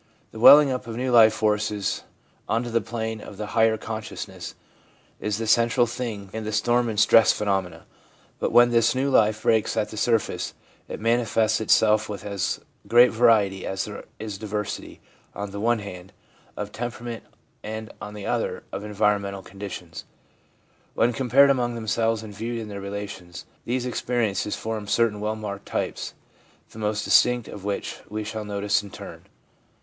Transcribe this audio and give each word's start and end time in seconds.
The 0.31 0.39
welling 0.39 0.71
up 0.71 0.87
of 0.87 0.95
new 0.97 1.11
life 1.11 1.31
forces 1.31 2.01
on 2.49 2.63
to 2.63 2.71
the 2.71 2.81
plane 2.81 3.21
of 3.21 3.37
the 3.37 3.45
higher 3.53 3.77
consciousness 3.77 4.55
is 5.19 5.37
the 5.37 5.45
central 5.45 5.85
thing 5.85 6.31
in 6.33 6.43
the 6.43 6.51
storm 6.51 6.89
and 6.89 6.99
stress 6.99 7.31
phenomena; 7.31 7.85
but 8.39 8.51
when 8.51 8.71
this 8.71 8.95
new 8.95 9.11
life 9.11 9.43
breaks 9.43 9.77
at 9.77 9.89
the 9.89 9.97
surface, 9.97 10.55
it 10.87 10.99
manifests 10.99 11.61
itself 11.61 12.09
with 12.09 12.25
as 12.25 12.59
great 12.87 13.11
variety 13.11 13.63
as 13.63 13.85
there 13.85 14.05
is 14.17 14.39
diversity, 14.39 15.01
on 15.35 15.51
the 15.51 15.59
one 15.59 15.77
hand, 15.77 16.13
of 16.57 16.71
tem 16.71 16.89
perament, 16.91 17.21
and, 17.61 17.93
on 18.01 18.15
the 18.15 18.25
other, 18.25 18.63
of 18.71 18.83
environmental 18.83 19.43
conditions. 19.43 20.05
When 20.95 21.13
compared 21.13 21.51
among 21.51 21.75
themselves 21.75 22.23
and 22.23 22.33
viewed 22.35 22.57
in 22.57 22.69
their 22.69 22.81
relations, 22.81 23.45
these 23.65 23.85
experiences 23.85 24.55
form 24.55 24.87
certain 24.87 25.19
well 25.19 25.35
marked 25.35 25.67
types, 25.67 26.15
the 26.71 26.79
most 26.79 27.03
distinct 27.05 27.47
of 27.47 27.63
which 27.65 27.99
we 28.09 28.23
shall 28.23 28.45
notice 28.45 28.81
in 28.81 28.89
turn. 28.89 29.25